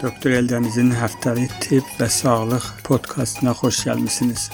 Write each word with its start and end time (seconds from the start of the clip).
Doktor 0.00 0.32
Eldənizin 0.32 0.94
həftəlik 0.96 1.52
tibb 1.60 1.88
və 1.98 2.06
sağlıq 2.08 2.64
podkastına 2.86 3.52
xoş 3.58 3.82
gəlmisiniz. 3.84 4.46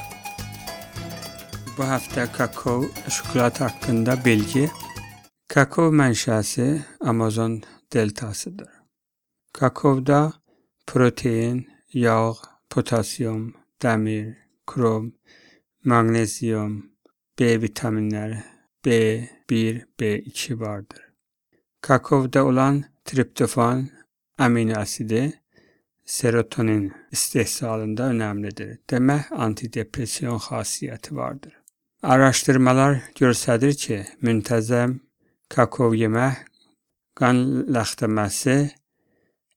Bu 1.76 1.86
həftə 1.86 2.24
kakao 2.34 2.88
şokolad 3.14 3.60
haqqında 3.62 4.16
bilgi. 4.24 4.64
Kakao 5.46 5.92
mənşəsi 6.00 6.66
Amazon 7.12 7.60
deltasıdır. 7.94 8.72
Kakaoda 9.52 10.32
protein, 10.86 11.62
yağ, 11.94 12.34
potasium, 12.70 13.54
dəmir, 13.82 14.34
krom, 14.66 15.12
maqnezium, 15.84 16.72
B 17.38 17.54
vitaminləri, 17.62 18.42
B1, 18.84 19.84
B2 20.00 20.60
vardır. 20.60 21.02
Kakaoda 21.80 22.44
olan 22.44 22.84
triptofan 23.04 23.95
amino 24.38 24.78
asidi 24.78 25.42
serotonin 26.04 26.92
istehsalında 27.12 28.10
önəmlidir. 28.12 28.78
Demək, 28.90 29.30
antidepressiyon 29.32 30.38
xassiyyəti 30.38 31.16
vardır. 31.16 31.52
Araşdırmalar 32.02 33.00
göstərir 33.18 33.74
ki, 33.80 33.98
müntəzəm 34.22 34.98
kakao 35.48 35.94
yemək 35.94 36.44
qan 37.16 37.38
laxtaması, 37.72 38.70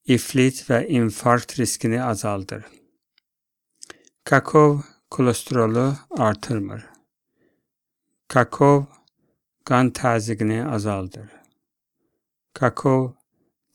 iflit 0.04 0.64
və 0.70 0.86
infarkt 0.88 1.58
riskini 1.58 2.02
azaldır. 2.02 2.64
Kakao 4.24 4.82
kolesterolu 5.10 5.96
artırmır. 6.18 6.82
Kakao 8.28 8.86
qan 9.64 9.90
təzyiqini 9.90 10.64
azaldır. 10.66 11.28
Kakao 12.54 13.19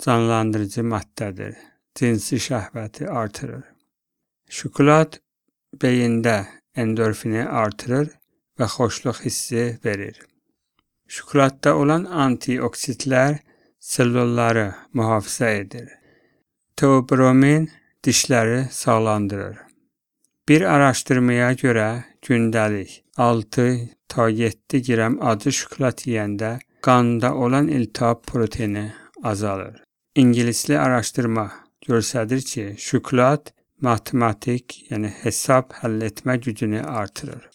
canlandırıcı 0.04 0.82
maddədir. 0.82 1.56
Cinsi 1.96 2.38
şəhvəti 2.48 3.08
artırır. 3.08 3.64
Şokolad 4.50 5.20
beyində 5.82 6.38
endorfini 6.76 7.44
artırır 7.64 8.10
və 8.60 8.68
xoşluq 8.76 9.22
hissi 9.26 9.64
verir. 9.86 10.20
Şokoladda 11.08 11.76
olan 11.76 12.06
antioksidlər 12.26 13.40
selulları 13.80 14.68
mühafizə 14.94 15.52
edir. 15.62 15.88
Teobromin 16.78 17.70
dişləri 18.04 18.68
sağlandırır. 18.72 19.58
Bir 20.50 20.62
araşdırmaya 20.62 21.54
görə 21.62 22.04
gündəlik 22.28 23.02
6 23.18 23.68
ta 24.08 24.30
7 24.30 24.84
qram 24.88 25.18
acı 25.32 25.52
şokolad 25.60 26.06
yeyəndə 26.10 26.52
qanda 26.82 27.34
olan 27.36 27.68
iltihab 27.68 28.22
proteini 28.28 28.92
azalır. 29.24 29.85
İngilisli 30.16 30.80
araşdırma 30.80 31.52
göstərir 31.88 32.44
ki, 32.48 32.62
şokolad 32.80 33.50
matematik, 33.84 34.76
yəni 34.88 35.10
hesab 35.12 35.74
həll 35.82 36.06
etmə 36.08 36.38
gücünü 36.46 36.84
artırır. 36.88 37.50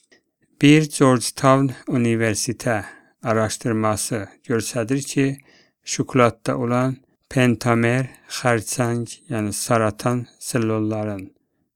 Bir 0.63 0.91
Georgetown 0.99 1.71
Universitet 1.89 2.85
araşdırması 3.23 4.27
göstərir 4.49 5.01
ki, 5.13 5.39
şokoladda 5.85 6.59
olan 6.59 6.99
pentamer 7.31 8.11
xərçəng, 8.29 9.09
yəni 9.33 9.57
saratan 9.57 10.27
selulların 10.39 11.31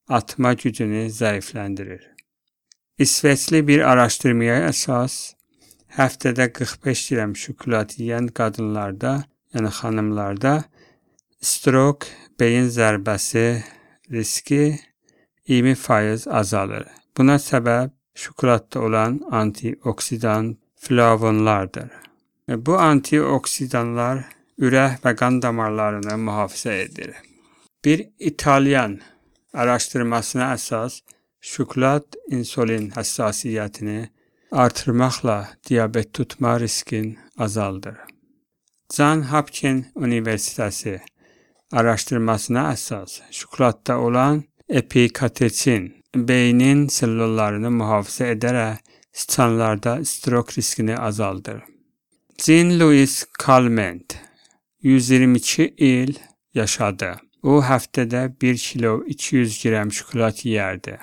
atma 0.08 0.52
gücünü 0.52 1.06
zəifləndirir. 1.08 2.02
İsveçli 2.98 3.64
bir 3.68 3.88
araşdırmaya 3.88 4.60
əsas 4.68 5.32
həftədə 5.96 6.52
45 6.52 7.08
qram 7.08 7.36
şokolad 7.36 7.96
yeyən 7.96 8.28
qadınlarda, 8.36 9.22
yəni 9.54 9.72
xanımlarda 9.80 10.58
Strok, 11.44 12.06
beyin 12.40 12.70
zərbəsi 12.72 13.48
riski 14.12 14.78
20% 15.48 16.30
azalır. 16.40 16.86
Buna 17.16 17.36
səbəb 17.36 17.92
şokoladda 18.22 18.80
olan 18.80 19.18
antioksidan 19.40 20.56
flavonlardır. 20.86 21.90
Bu 22.48 22.78
antioksidanlar 22.86 24.24
ürək 24.56 24.96
və 25.04 25.12
qan 25.20 25.42
damarlarını 25.44 26.16
mühafizə 26.24 26.78
edir. 26.86 27.12
Bir 27.84 28.08
İtalyan 28.18 28.98
araşdırmasına 29.52 30.50
əsas 30.56 31.02
şokolad 31.52 32.20
insulin 32.38 32.88
həssasiyyətini 32.96 34.00
artırmaqla 34.64 35.38
diabet 35.68 36.12
tutma 36.12 36.60
riskin 36.60 37.18
azaldır. 37.36 37.96
John 38.96 39.22
Hopkins 39.32 39.86
Universiteti 39.94 41.02
araşdırmasına 41.78 42.62
əsas 42.72 43.20
şokoladda 43.30 43.98
olan 43.98 44.42
epikateçin 44.68 45.92
beynin 46.14 46.86
selullarını 46.88 47.70
mühafizə 47.80 48.30
edərək 48.34 48.82
siçanlarda 49.12 50.04
strok 50.04 50.58
riskini 50.58 50.96
azaldır. 50.98 51.62
Jean 52.44 52.80
Louis 52.80 53.24
Calment 53.46 54.16
122 54.82 55.74
il 55.78 56.14
yaşadı. 56.54 57.14
O 57.42 57.60
həftədə 57.60 58.28
1 58.42 58.58
kilo 58.58 58.92
200 59.06 59.58
qram 59.62 59.92
şokolad 59.92 60.38
yeyərdi. 60.48 60.96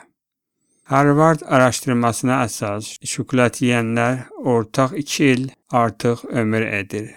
Harvard 0.92 1.44
araşdırmasına 1.46 2.40
əsas 2.48 2.96
şokolad 3.14 3.60
yeyənlər 3.62 4.24
ortaq 4.54 4.96
2 5.04 5.26
il 5.34 5.44
artıq 5.72 6.26
ömür 6.30 6.62
edir. 6.62 7.12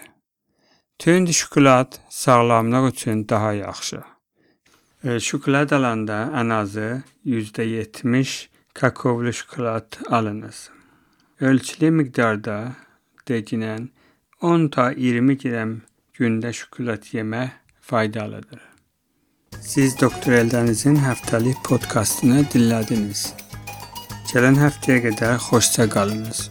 Tünd 0.99 1.27
şokolad 1.27 1.93
sağlamlıq 2.09 2.91
üçün 2.91 3.29
daha 3.29 3.53
yaxşı. 3.53 4.01
E, 5.03 5.19
şokolad 5.19 5.71
alanda 5.71 6.19
ən 6.33 6.53
azı 6.53 7.03
%70 7.25 8.47
kakaolu 8.73 9.33
şokolad 9.33 9.87
alınız. 10.09 10.69
Ölçülü 11.39 11.91
miqdarda 11.91 12.73
deginən 13.27 13.87
10 14.41 14.67
ta 14.67 14.91
20 14.91 15.37
qram 15.37 15.81
gündə 16.19 16.53
şokolad 16.53 17.03
yemək 17.03 17.49
faydalıdır. 17.81 18.61
Siz 19.61 20.01
Doktor 20.01 20.31
Eldənizin 20.31 20.95
həftəlik 20.95 21.59
podkastını 21.63 22.45
dinlədiniz. 22.53 23.33
Gələn 24.31 24.55
həftəyə 24.63 25.01
qədər 25.09 25.41
xoşça 25.47 25.89
qalınız. 25.89 26.49